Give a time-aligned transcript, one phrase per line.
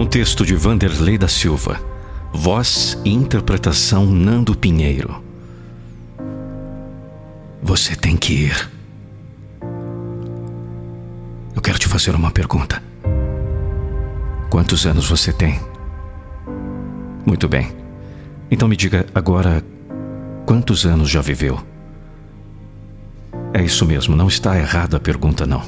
[0.00, 1.78] Um texto de Vanderlei da Silva.
[2.32, 5.22] Voz e interpretação Nando Pinheiro.
[7.62, 8.70] Você tem que ir.
[11.54, 12.82] Eu quero te fazer uma pergunta.
[14.48, 15.60] Quantos anos você tem?
[17.26, 17.70] Muito bem.
[18.50, 19.62] Então me diga agora
[20.46, 21.60] quantos anos já viveu?
[23.52, 25.62] É isso mesmo, não está errada a pergunta, não.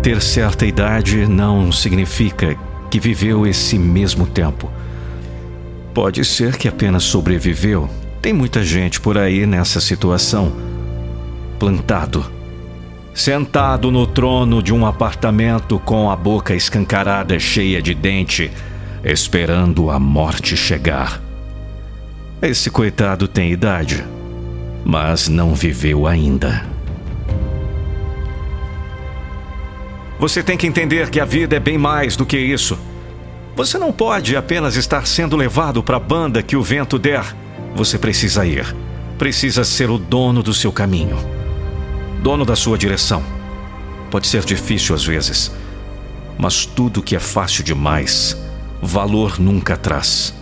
[0.00, 2.56] Ter certa idade não significa
[2.90, 4.70] que viveu esse mesmo tempo.
[5.94, 7.88] Pode ser que apenas sobreviveu.
[8.20, 10.52] Tem muita gente por aí nessa situação.
[11.58, 12.30] Plantado.
[13.14, 18.50] Sentado no trono de um apartamento com a boca escancarada, cheia de dente,
[19.04, 21.20] esperando a morte chegar.
[22.42, 24.04] Esse coitado tem idade,
[24.84, 26.64] mas não viveu ainda.
[30.18, 32.78] Você tem que entender que a vida é bem mais do que isso.
[33.60, 37.36] Você não pode apenas estar sendo levado para a banda que o vento der.
[37.74, 38.74] Você precisa ir.
[39.18, 41.18] Precisa ser o dono do seu caminho.
[42.22, 43.22] Dono da sua direção.
[44.10, 45.52] Pode ser difícil às vezes,
[46.38, 48.34] mas tudo que é fácil demais,
[48.80, 50.34] valor nunca traz.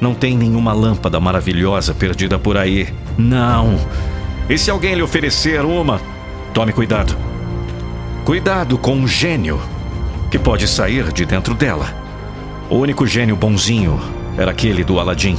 [0.00, 2.88] Não tem nenhuma lâmpada maravilhosa perdida por aí.
[3.18, 3.80] Não.
[4.48, 6.00] E se alguém lhe oferecer uma,
[6.54, 7.16] tome cuidado.
[8.24, 9.60] Cuidado com um gênio
[10.30, 12.06] que pode sair de dentro dela.
[12.70, 13.98] O único gênio bonzinho
[14.36, 15.38] era aquele do Aladim.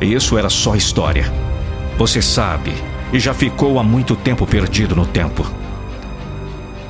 [0.00, 1.32] E isso era só história.
[1.96, 2.74] Você sabe,
[3.10, 5.46] e já ficou há muito tempo perdido no tempo.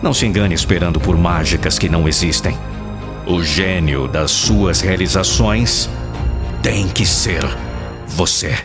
[0.03, 2.59] Não se engane esperando por mágicas que não existem.
[3.25, 5.89] O gênio das suas realizações
[6.61, 7.45] tem que ser
[8.09, 8.59] você.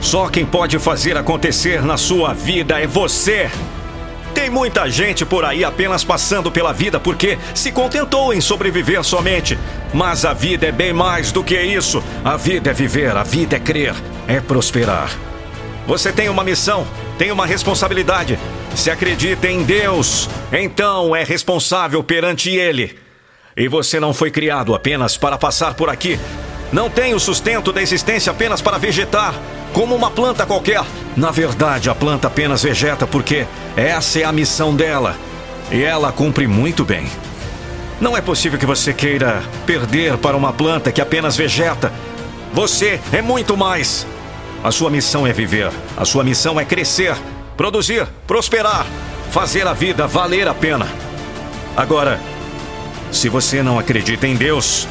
[0.00, 3.48] Só quem pode fazer acontecer na sua vida é você.
[4.36, 9.58] Tem muita gente por aí apenas passando pela vida porque se contentou em sobreviver somente.
[9.94, 12.04] Mas a vida é bem mais do que isso.
[12.22, 13.94] A vida é viver, a vida é crer,
[14.28, 15.10] é prosperar.
[15.86, 18.38] Você tem uma missão, tem uma responsabilidade.
[18.74, 22.94] Se acredita em Deus, então é responsável perante Ele.
[23.56, 26.20] E você não foi criado apenas para passar por aqui.
[26.70, 29.34] Não tem o sustento da existência apenas para vegetar
[29.76, 30.82] como uma planta qualquer.
[31.14, 35.14] Na verdade, a planta apenas vegeta porque essa é a missão dela.
[35.70, 37.06] E ela cumpre muito bem.
[38.00, 41.92] Não é possível que você queira perder para uma planta que apenas vegeta.
[42.54, 44.06] Você é muito mais.
[44.64, 45.70] A sua missão é viver.
[45.94, 47.14] A sua missão é crescer,
[47.54, 48.86] produzir, prosperar,
[49.30, 50.88] fazer a vida valer a pena.
[51.76, 52.18] Agora,
[53.12, 54.88] se você não acredita em Deus,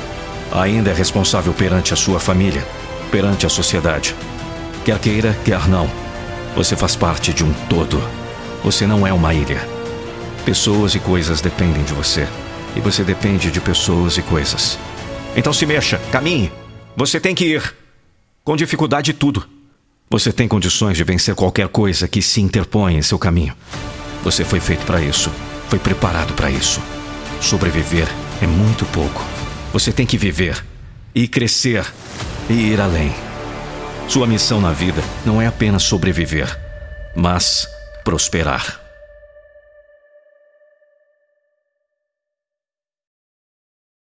[0.52, 2.64] ainda é responsável perante a sua família,
[3.10, 4.16] perante a sociedade.
[4.86, 5.90] Quer queira, quer não.
[6.56, 8.00] Você faz parte de um todo.
[8.64, 9.68] Você não é uma ilha.
[10.46, 12.28] Pessoas e coisas dependem de você.
[12.76, 14.78] E você depende de pessoas e coisas.
[15.36, 16.52] Então se mexa, caminhe.
[16.96, 17.76] Você tem que ir.
[18.44, 19.50] Com dificuldade tudo.
[20.08, 23.56] Você tem condições de vencer qualquer coisa que se interpõe em seu caminho.
[24.24, 25.32] Você foi feito para isso.
[25.68, 26.80] Foi preparado para isso.
[27.42, 28.08] Sobreviver
[28.40, 29.26] é muito pouco.
[29.74, 30.64] Você tem que viver
[31.16, 31.92] e crescer
[32.48, 33.12] e ir além.
[34.08, 36.58] Sua missão na vida não é apenas sobreviver,
[37.16, 37.68] mas
[38.04, 38.85] prosperar.